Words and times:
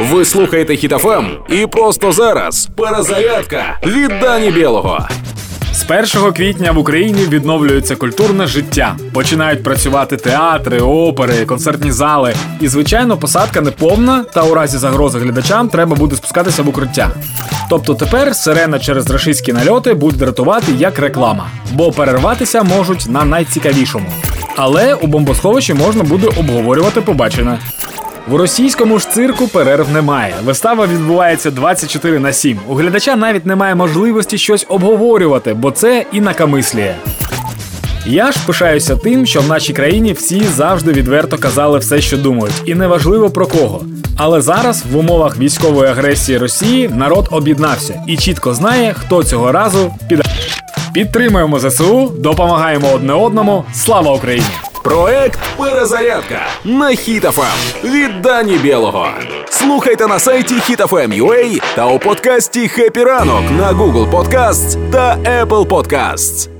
Ви 0.00 0.24
слухаєте 0.24 0.76
Хітофем 0.76 1.26
і 1.48 1.66
просто 1.66 2.12
зараз 2.12 2.68
перезарядка 2.76 3.78
від 3.86 4.08
Дані 4.20 4.50
Білого. 4.50 5.08
З 5.72 6.14
1 6.16 6.32
квітня 6.32 6.72
в 6.72 6.78
Україні 6.78 7.26
відновлюється 7.28 7.96
культурне 7.96 8.46
життя. 8.46 8.96
Починають 9.12 9.62
працювати 9.62 10.16
театри, 10.16 10.80
опери, 10.80 11.46
концертні 11.46 11.92
зали. 11.92 12.34
І, 12.60 12.68
звичайно, 12.68 13.16
посадка 13.16 13.60
не 13.60 13.70
повна, 13.70 14.24
та 14.34 14.42
у 14.42 14.54
разі 14.54 14.78
загрози 14.78 15.18
глядачам 15.18 15.68
треба 15.68 15.96
буде 15.96 16.16
спускатися 16.16 16.62
в 16.62 16.68
укриття. 16.68 17.10
Тобто 17.70 17.94
тепер 17.94 18.36
сирена 18.36 18.78
через 18.78 19.10
рашистські 19.10 19.52
нальоти 19.52 19.94
буде 19.94 20.16
дратувати 20.16 20.72
як 20.78 20.98
реклама, 20.98 21.46
бо 21.72 21.92
перерватися 21.92 22.62
можуть 22.62 23.06
на 23.08 23.24
найцікавішому. 23.24 24.06
Але 24.56 24.94
у 24.94 25.06
бомбосховищі 25.06 25.74
можна 25.74 26.02
буде 26.02 26.26
обговорювати 26.26 27.00
побачене. 27.00 27.58
В 28.28 28.36
російському 28.36 28.98
ж 28.98 29.10
цирку 29.10 29.48
перерв 29.48 29.90
немає. 29.90 30.34
Вистава 30.44 30.86
відбувається 30.86 31.50
24 31.50 32.18
на 32.18 32.32
7. 32.32 32.58
У 32.68 32.74
глядача 32.74 33.16
навіть 33.16 33.46
немає 33.46 33.74
можливості 33.74 34.38
щось 34.38 34.66
обговорювати, 34.68 35.54
бо 35.54 35.70
це 35.70 36.04
інакомисліє. 36.12 36.96
Я 38.06 38.32
ж 38.32 38.38
пишаюся 38.46 38.96
тим, 38.96 39.26
що 39.26 39.40
в 39.40 39.48
нашій 39.48 39.72
країні 39.72 40.12
всі 40.12 40.40
завжди 40.40 40.92
відверто 40.92 41.38
казали 41.38 41.78
все, 41.78 42.00
що 42.00 42.16
думають, 42.16 42.62
і 42.64 42.74
неважливо 42.74 43.30
про 43.30 43.46
кого. 43.46 43.84
Але 44.16 44.40
зараз, 44.40 44.84
в 44.92 44.96
умовах 44.96 45.38
військової 45.38 45.90
агресії 45.90 46.38
Росії, 46.38 46.90
народ 46.94 47.28
об'єднався 47.30 48.02
і 48.06 48.16
чітко 48.16 48.54
знає, 48.54 48.94
хто 48.98 49.24
цього 49.24 49.52
разу 49.52 49.94
піде. 50.08 50.22
Підтримуємо 50.94 51.58
ЗСУ, 51.58 52.12
допомагаємо 52.18 52.88
одне 52.94 53.12
одному. 53.12 53.64
Слава 53.74 54.12
Україні! 54.12 54.69
Проект 54.82 55.38
Перезарядка 55.56 56.40
на 56.64 56.88
Хіт.ФМ 56.88 57.86
від 57.88 58.22
Дані 58.22 58.58
Білого. 58.58 59.08
Слухайте 59.50 60.06
на 60.06 60.18
сайті 60.18 60.54
HitFM.ua 60.54 61.62
та 61.76 61.86
у 61.86 61.98
подкасті 61.98 62.68
«Хеппі 62.68 63.04
ранок» 63.04 63.42
на 63.50 63.72
Google 63.72 64.10
Podcasts 64.10 64.90
та 64.90 65.16
Apple 65.16 65.66
Podcasts. 65.66 66.59